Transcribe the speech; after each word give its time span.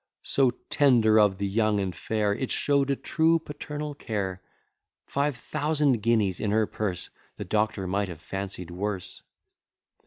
So 0.23 0.49
tender 0.71 1.19
of 1.19 1.37
the 1.37 1.45
young 1.45 1.79
and 1.79 1.95
fair! 1.95 2.33
It 2.33 2.49
show'd 2.49 2.89
a 2.89 2.95
true 2.95 3.37
paternal 3.37 3.93
care 3.93 4.41
Five 5.05 5.35
thousand 5.37 6.01
guineas 6.01 6.39
in 6.39 6.49
her 6.49 6.65
purse! 6.65 7.11
The 7.37 7.45
doctor 7.45 7.85
might 7.85 8.09
have 8.09 8.19
fancied 8.19 8.71
worse. 8.71 9.21